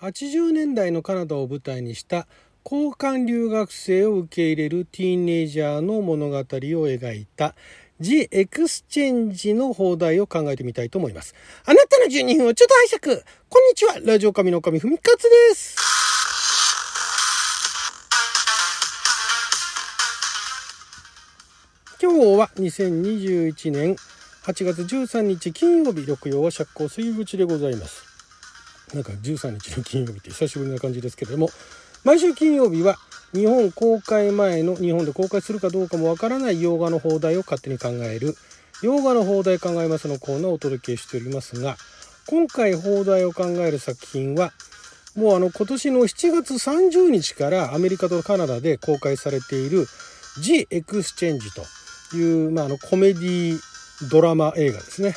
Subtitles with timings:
[0.00, 2.28] 80年代のカナダを舞台にした
[2.64, 7.56] 交換留学生を受け入れるティーンエイジャーの物語を描いた
[7.98, 11.34] The Exchange の放題を考えてみたいと思います。
[11.64, 15.76] あなたの12分をちょっと拝借こんにちはラジオ神の神ふみかつです
[22.00, 23.96] 今日は2021年
[24.44, 28.07] 8月13日金曜日、六曜は釈光水口でございます。
[28.94, 31.50] なんか13日の金曜日って久しぶりな感じですけれども、
[32.04, 32.96] 毎週金曜日は
[33.34, 38.34] 日本公開前の日本で公開するかどうかもわからない洋画の放題を勝手に考える
[38.82, 41.76] 洋画の放題考えますのコーナーをお届けしておりますが
[42.26, 44.52] 今回放題を考える作品は
[45.16, 49.86] もうあの今年の7月30日からアメリカとカナダで公開されている
[50.40, 51.40] The Exchange
[52.10, 53.58] という、まあ、あのコメディ
[54.10, 55.14] ドラマ映画ですね、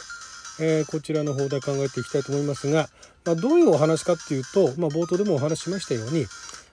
[0.60, 2.90] えー、こちらの放題考えていきたいと思いますが、
[3.26, 6.26] まあ、どういうお話かっていうと、まあ、冒頭でもお話ししましたように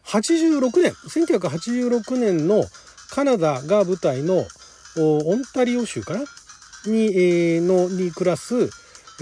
[0.04, 2.64] 86年1986年の
[3.10, 4.46] カナダが舞台の
[4.96, 6.20] オンタリオ州かな？
[6.86, 8.70] に,、えー、のに暮らす、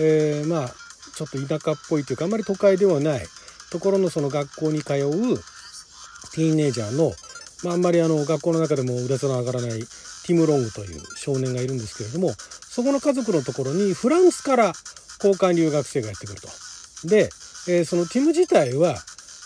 [0.01, 0.75] えー、まあ
[1.17, 3.27] ちょっと田舎っぽいというかあんまり都会ではない
[3.71, 5.37] ところのその学校に通う
[6.33, 7.13] ティーンエイジャーの、
[7.65, 9.81] まあ、あんまりあの学校の中でも腕の上がらない
[10.27, 14.73] ティム・ロングという少年がいるんですけれどもそこの家族のところにフランスから
[15.23, 16.49] 交換留学生がやってくると。
[17.07, 17.31] で、
[17.69, 18.97] えー、そのティム自体は、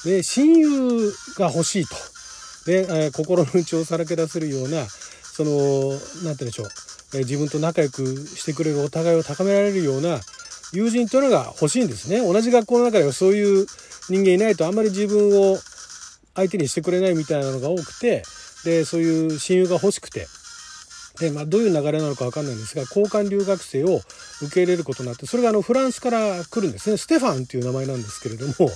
[0.05, 1.97] ね、親友が欲しいと。
[2.67, 5.51] で、えー、心の内をさらけ出せるようなその
[5.91, 6.69] 何て言うんでしょう、
[7.15, 10.21] えー、自分と仲良くしてくれるお互いを高められるような
[10.73, 12.21] 友人というのが欲しいんですね。
[12.21, 13.67] 同じ学校の中ではそういう
[14.09, 15.59] 人間いないとあんまり自分を
[16.35, 18.23] 相手にしてくれないみたいなのが多くて
[18.65, 20.27] でそういう親友が欲しくて
[21.21, 24.01] で、まあ、どういう流れなのか分かんないんですが交換留学生を
[24.43, 28.71] 受け入れることになってそれがあのフランスから来るんですねステファンっていう名前なんですけれども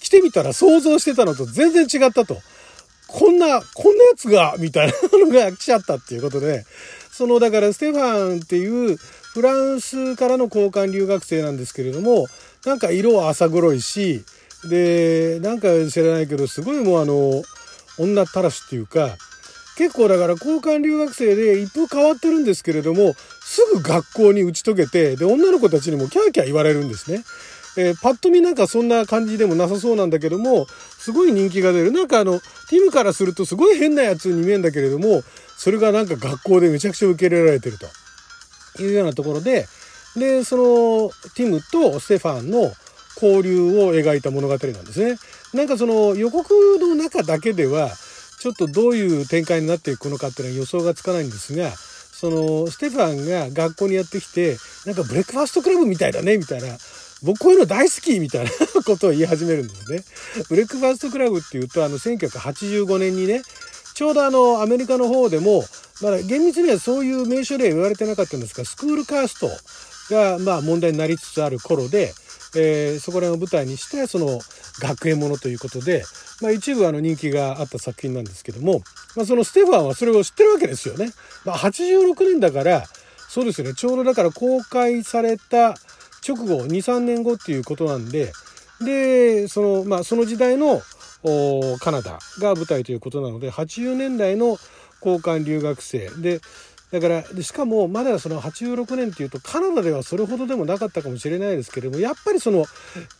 [0.00, 2.38] 来てみたら想像してたのと全然違ったと。
[3.06, 6.64] こんな、こんなやつが、みたいなのが来ちゃったっていうことで、
[7.12, 12.26] その、だからステファンっていうフランスからの交換留学生なんですけれども、
[12.64, 14.24] なんか色は浅黒いし、
[14.64, 17.42] で、なんか知らないけど、すごいもうあの、
[17.98, 19.16] 女たらしっていうか、
[19.76, 27.24] 結構だから交換留学生で一風変わってるんですけれども、すぐ学校に打ち解けて、で、女の子たちにもキャーキャー言われるんですね。
[27.78, 30.66] えー、パッと見なんかそんな感じでもなさそうなんだけども、
[30.98, 31.92] すごい人気が出る。
[31.92, 35.22] なんかあの、ティムからするとすごい変なやつに見えるんだけれども、
[35.56, 37.78] それがなんか学校でめちゃくちゃ受け入れられてる
[38.76, 39.66] というようなところで、
[40.16, 42.72] で、その、ティムとステファンの
[43.20, 45.16] 交流を描いた物語なんですね。
[45.54, 47.90] なんかその予告の中だけでは、
[48.42, 56.76] ちょっとどういう展開になっていくのかっていうのは予想がつかないんですが、そのステファンが学校にやってきて、なんかブレックファーストクラブみたいだね、みたいな。
[57.22, 58.50] 僕こういうの大好きみたいな
[58.82, 60.02] ことを言い始めるんですね。
[60.48, 63.42] ブレックファーストクラブっていうと、あの1985年にね、
[63.94, 65.64] ちょうどあのアメリカの方でも、
[66.00, 69.48] まだ厳密にはそういう名称例言われてなかったんですが、スクールカースト
[70.12, 72.12] がまあ問題になりつつある頃で、
[72.56, 74.40] えー、そこら辺を舞台にしてその
[74.80, 76.04] 学園ものということで、
[76.40, 78.82] まあ、一部あの人気があった作品なんですけども、
[79.16, 81.10] まあ、そのステファンはそれを知ってるわけですよね。
[81.44, 82.84] まあ、86年だから
[83.28, 85.74] そうですよねちょうどだから公開された
[86.26, 88.32] 直後23年後っていうことなんで
[88.84, 90.82] でその,、まあ、その時代の
[91.80, 94.58] カナダが舞台ということなので80年代の
[95.04, 96.40] 交換留学生で
[96.92, 102.66] だからしかもまだその86年っていうとカナダではそれほどでもなかったかもしれないですけれどもやっぱりその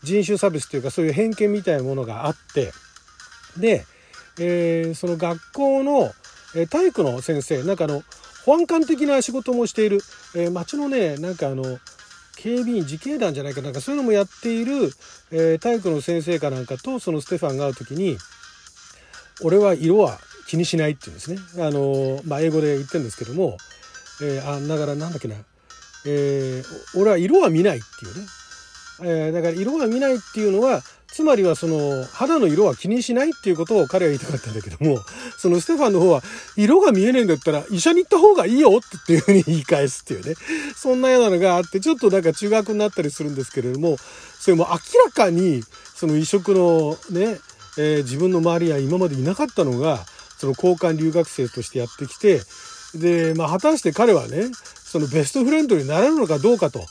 [0.03, 2.71] 人種差別というかそういう偏見みたいなものがあって
[3.57, 3.85] で、
[4.39, 6.11] えー、その学校の
[6.69, 8.03] 体育の先生なんかあの
[8.45, 10.01] 保安官的な仕事もしている、
[10.35, 11.63] えー、町のねなんかあの
[12.35, 14.91] 警備員自警団じゃないかなんかそういうのもやっている、
[15.31, 18.17] えー、体育の先生かなんかとそのステファンが会う時に
[19.41, 21.39] 「俺は色は気にしないっていうんですね。
[21.57, 23.57] あの、まあ、英語で言ってるんですけども、
[24.21, 25.35] えー、あ、だからなんだっけな、
[26.05, 28.27] えー、俺は色は見ないっていうね。
[29.01, 34.99] えー、だから色は見ないっていうのは、つまりはその肌の色は気にしないっていうことを彼は言いたかったんだけども、
[35.37, 36.23] そのステファンの方は
[36.57, 40.33] 色が見えねえんだったら医者に行った方がいいよっていうふうに言い返すっていうね。
[40.75, 43.97] そんなようなのがあって、ちょっとなんか中学になったりするんですけれども、
[44.39, 45.63] それも明らかに
[45.95, 47.39] その異色のね、
[47.77, 50.03] えー、自分の周りは今までいなかったのが、
[50.43, 52.41] その交換留学生としてやってきて、
[52.95, 54.51] で、まあ、果たして彼はね、
[54.83, 56.85] そのベストフレンドになれるのかどうかと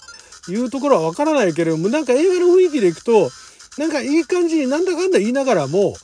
[0.48, 3.30] いうところはわからないけれども、なんか映画の雰囲気でいくと、
[3.76, 5.94] なんかいい感じになんだかんだ言いながらも、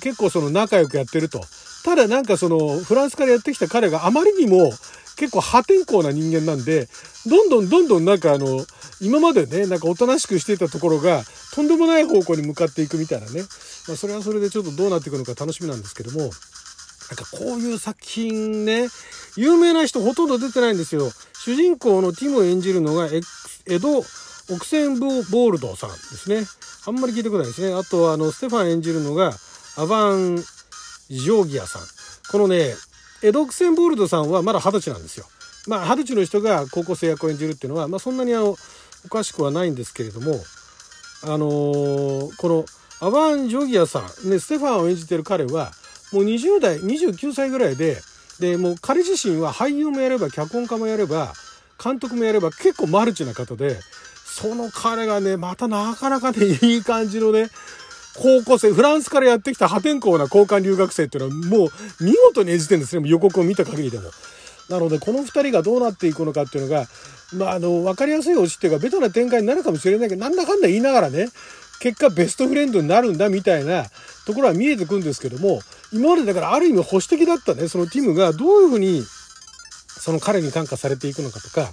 [0.00, 1.40] 結構その仲良くやってると。
[1.84, 4.70] ただなんかそのフランスからやってきた彼があまりにも
[5.16, 6.88] 結構破天荒な人間なんで、
[7.26, 8.64] どんどんどんどんなんかあの、
[9.00, 13.42] 今までね、なんかおとなしくしていたところが、とんでもない方向に向かっていくみたいなね、
[13.88, 16.30] まあ、それはそれでちょっとどうなっていくのか楽しみなんですけども
[17.10, 18.88] なんかこういう作品ね
[19.36, 21.10] 有名な人ほとんど出てないんですよ。
[21.44, 26.44] 主人公のティムを演じるのがエド・オクセンボールドさんですね。
[26.86, 27.74] あんまり聞いたこないですね。
[27.74, 29.32] あとはあのステファン演じるのが
[29.76, 31.82] アバン・ジョーギアさん。
[32.30, 32.74] このね
[33.22, 35.26] エド・オクセンボールドさんはまだ二十歳なんですよ。
[35.66, 38.56] まあ二十歳の人が高校生役を演じるっていうのは、まあ、そんなにあの
[39.04, 40.34] おかしくはないんですけれども
[41.22, 42.64] あのー、この
[43.00, 45.70] アバン・ジョギアさん、ね、ステファンを演じてる彼は
[46.12, 47.98] もう20代29歳ぐらいで
[48.40, 51.32] でもう彼自身は俳優もやれば脚本家もやれば
[51.82, 53.78] 監督もやれば結構マルチな方で
[54.24, 57.48] その彼がねまたなかなかね いい感じのね
[58.16, 64.10] 高校生フランスからやってきた破天荒な交換留学生っていうのはもう見事に演じてるんですね予告を見た限りでも。
[64.68, 66.86] なのでこの2人がどうなっていくのかっていうのが
[67.32, 71.28] まああの分かりやすいオチっていうかベタな展開になるかもしれないけどなんだかんだ言いながらね
[71.80, 73.84] 結果ベストフレンドになるんだみたいな
[74.26, 75.60] ところは見えてくるんですけども
[75.92, 79.02] 今までだからある意味保守的だったねそのティムがどういうふうに
[79.88, 81.72] その彼に感化されていくのかとか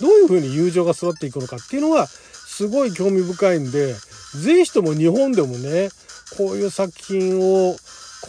[0.00, 3.94] どういうふうに友情が育っていくのかっていうのはすごい興味深いんで
[4.34, 5.88] 是非とも日本でもね
[6.36, 7.76] こういう作品を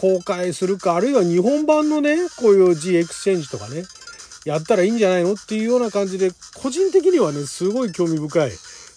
[0.00, 3.84] 公開するかあるいは日本版のねこういう G エクスチェンジとかね
[4.44, 8.50] やったらいいんじゃないのっていうような感じで個人的にはねすごい興味深い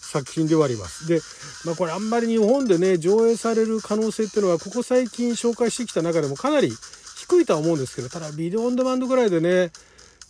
[0.10, 1.08] 作品ではあります。
[1.08, 1.22] で、
[1.66, 6.72] まあ、これあんまり日本でね上映される可能性っていうのはここ最近紹介してきた中でもかなり
[7.18, 9.72] 低いとは思うんですけどただビデオオンデマンドぐらいでね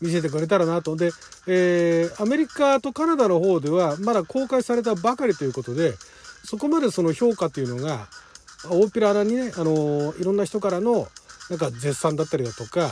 [0.02, 1.12] 見せてくれたらなとで、
[1.48, 5.94] えー、アメリカとカナダの方ではまだ公開されたばかりということで
[6.44, 8.08] そこまでその評価というのが
[8.70, 11.08] 大っぴらにね、あのいろんな人からの
[11.50, 12.90] なんか絶賛だったりだとか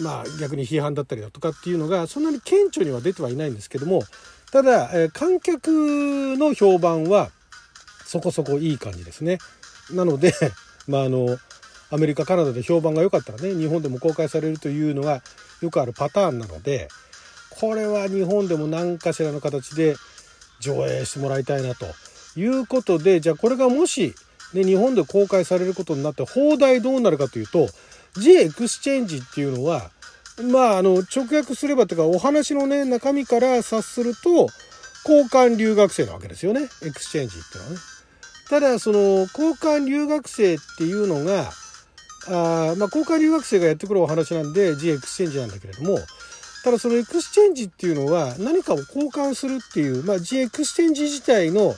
[0.00, 4.02] まあ逆に批判だったりだとかっていうのがそんなに顕著には出てはいないんですけども
[4.52, 5.68] ただ、え観客
[6.36, 7.30] の評判は
[8.04, 9.38] そこそこいい感じですね。
[9.92, 10.34] なので、
[10.88, 11.38] まああの
[11.90, 15.22] アメリカカナダで評判が良かったらね日本でも公開されるというのが
[15.60, 16.88] よくあるパターンなので
[17.50, 19.96] これは日本でも何かしらの形で
[20.60, 21.86] 上映してもらいたいなと
[22.36, 24.14] いうことでじゃあこれがもし、
[24.54, 27.68] ね、日本で公開されることになって邦題どうなるかというと
[28.16, 29.90] G エクスチェンジっていうのは
[30.42, 34.48] まああの直訳すればというかお話のね中身から察すると
[35.04, 37.78] 交換留学生なわけですよね exchange っていうのはね。
[38.48, 41.52] ただその交換留学生っていうのが
[42.26, 45.98] あまあ交換留学生がやってくるお話なんで The Exchange なんだけれども
[46.64, 51.74] ただその exchange っていうのは何かを交換するっていう、まあ、G エクスチェンジ自体の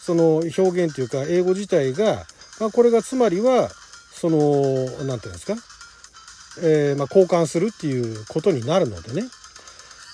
[0.00, 2.24] その表現というか英語自体が、
[2.60, 3.68] まあ、これがつまりは
[4.12, 5.54] その何て言うんですか、
[6.62, 9.28] えー、まあ、交換するっていうことになるのでね。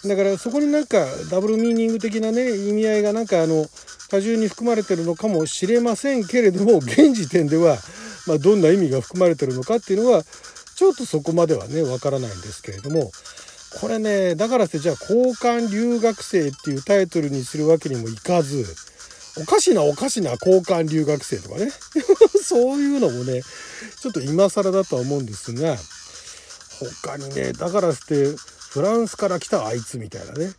[0.05, 3.67] だからそこになんかダブルミーニング的なね意味合いがなんかあの
[4.11, 7.77] 多重に含まれてるのかもしれませんけれども現時点では、
[8.27, 10.25] まあ、どんな意味が含まれてるのかっていうのは
[10.75, 13.11] ちょっとそこまではねわからないんですけれども。
[13.81, 18.67] これねだからってじゃあ交換留学生っていうタイトルにするわけにもいかず
[19.41, 21.71] おかしなおかしな交換留学生とかね。
[22.45, 23.43] そういうのもね
[24.01, 25.79] ちょっと今更だとは思うんですが。
[27.05, 28.27] 他にねだからって
[28.71, 30.51] フランスから来たあいつみたいなね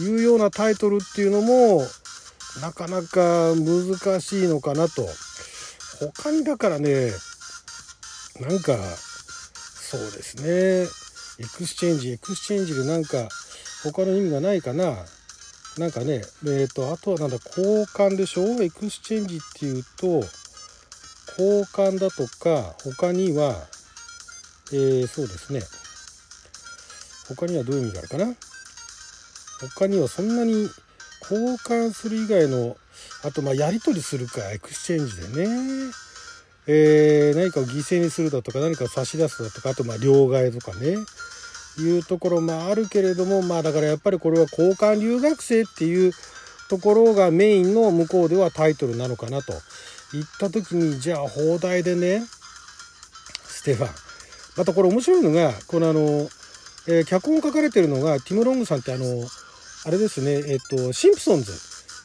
[0.00, 1.82] いうようなタイトルっていうのも
[2.60, 5.06] なかなか難しいのかなと。
[6.00, 7.10] 他にだからね
[8.40, 10.88] なんかそうですね。
[11.38, 13.28] exchange、exchange でなんか
[13.84, 14.96] 他の意味がないかな。
[15.78, 18.62] なんかねえっ、ー、とあとはなんだ交換でしょ？
[18.62, 20.06] exchange っていうと
[21.38, 23.54] 交換だとか他には
[24.72, 25.62] えー、そうですね。
[27.28, 28.34] 他にはどういう意味があるかな？
[29.76, 30.68] 他にはそんなに
[31.22, 32.76] 交換する以外の
[33.24, 35.92] あとまやり取りするか exchange でね。
[36.66, 40.96] えー、何かを犠牲にするだとか何かを差し出すだとかあとまあ両替とかね。
[41.78, 46.12] いうところもあるけれどもまあだからやっぱりこれは交換留学生っていう
[46.68, 49.54] ところがメインの向こうではタイトルなのかなと。
[50.12, 52.22] 言った時にじゃあ邦題でね
[53.44, 54.11] ステファン
[54.56, 56.00] またこれ面白いのがこのあの、
[56.88, 59.04] えー、脚本書かれてるのがティム・ロングさんってあの
[59.84, 61.52] あれですねえっ、とシンプソンズ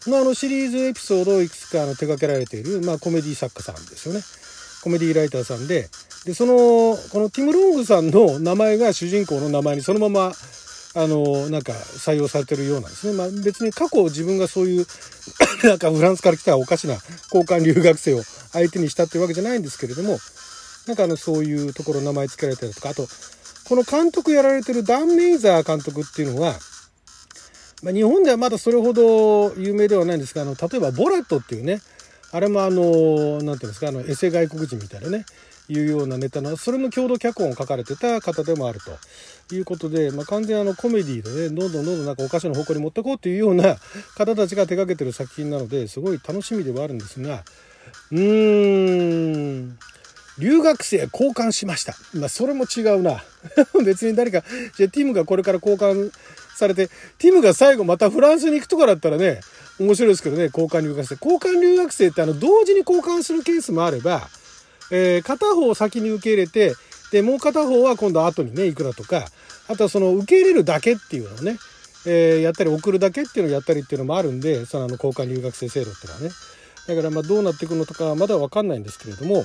[0.09, 4.21] のあのシリーズエピソードをいくつかあの手掛けられている、まあ、コメディ作家さんですよね。
[4.83, 5.89] コメディライターさんで
[6.25, 6.53] でその
[7.11, 10.31] このティム・ロングさんの名前が主人公の名前にそのまま
[10.95, 14.85] あのなんか採用されてるようなんですね、まあ、別に過去自分がそういう
[15.63, 16.95] なんかフランスから来たおかしな
[17.33, 20.19] 交換留学生を相手にしたっていうわけじゃないんですけれども
[20.87, 23.07] なんかあのそういうところ名前付けられたりとかあと
[23.67, 26.53] この監督やられてるダン・メイザー監督っていうのは、
[27.83, 31.81] まあ、日本ではまだそれほど有名ではないんですがあの例えば「ボラット」っていうね
[32.31, 35.25] あれもあの何て言うんですかあのエセ外国人みたいなね
[35.69, 38.97] いうようなネタのそれの共同脚本を書かれてた方でもあると。
[39.55, 43.77] いうことで、まあ、完全あのコメディーでねどんどんどんどんなんかお菓子の方向に持ってこうっていうような
[44.17, 47.43] 方たちが手掛けてる作品なのですごい楽しみではあるんですが
[48.11, 49.79] うーん。
[50.39, 51.95] 留学生交換しました。
[52.13, 53.23] まあ、それも違うな。
[53.83, 54.43] 別に誰か、
[54.75, 56.11] じゃあティムがこれから交換
[56.55, 59.41] されて、ティムが最後またフランスに行くとかだったらね、
[59.79, 61.15] 面白いですけどね、交換留学生。
[61.15, 64.27] 交換留学生ってあの、同時に交換するケースもあれば、
[64.91, 66.73] えー、片方を先に受け入れて、
[67.11, 69.27] で、もう片方は今度後にね、行くだとか、
[69.67, 71.57] あとはその受け入れるだけっていうのをね、
[72.05, 76.29] えー、やったり送るだけっていうのをやったりっていうのもあるんで、そのあの交換留学生制度っていうのはね。
[76.87, 79.43] だからまあどうなっていくのとかまだわかんないんですけれども、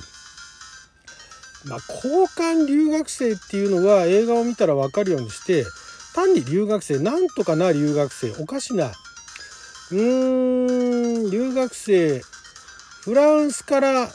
[1.65, 5.65] まあ交換留学生っていうのは映画を見たらわかるようにして、
[6.15, 8.91] 単に留学生、なんとかな留学生、おかしな、
[9.91, 12.21] うーん、留学生、
[13.01, 14.09] フランスから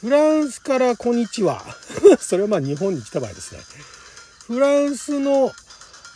[0.00, 1.60] フランスからこんにちは。
[2.22, 3.60] それはまあ日本に来た場合ですね。
[4.46, 5.52] フランスの、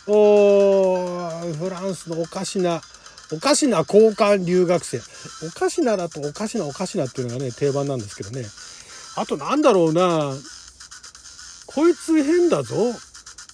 [0.05, 2.81] フランスのおかしな、
[3.29, 5.01] おかしな交換留学生。
[5.45, 8.49] おかしなだとおかしなおかしなっていうのがね、定番なんですけどね。
[9.15, 10.33] あとなんだろうな。
[11.67, 12.75] こいつ変だぞ。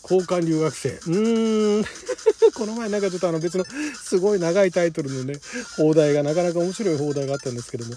[0.03, 0.89] 交換留学生。
[0.89, 1.85] うーん。
[2.55, 3.65] この前なんかちょっとあの別の
[4.03, 5.35] すごい長いタイトルのね、
[5.77, 7.95] 放題がなかなか面白い放題があったんですけども。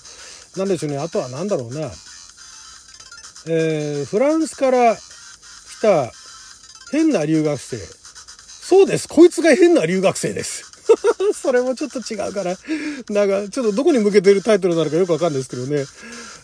[0.57, 0.99] なんでしょうね。
[0.99, 1.90] あとは何だろうな。
[3.47, 5.00] えー、フランスから来
[5.81, 6.12] た
[6.90, 7.78] 変な留学生。
[8.62, 9.09] そうです。
[9.09, 10.64] こいつが変な留学生です。
[11.35, 12.57] それもちょっと違うから、
[13.09, 15.87] なんか、ちょっとどこに向けてるタイトルなのかよくわかんないですけどね。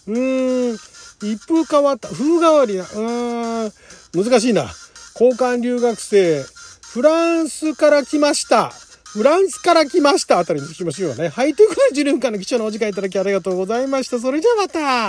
[0.08, 0.78] うーん、
[1.22, 4.70] 一風変わった、風変わりな、うーん、難しいな。
[5.20, 6.44] 交換留学生、
[6.92, 8.72] フランスから来ました。
[9.04, 11.28] フランスから来ましたあたりに聞きましょうね。
[11.28, 14.20] はい、ということで、10年間の貴重なお時間いただきありがとうございました。
[14.20, 15.06] それじゃあまた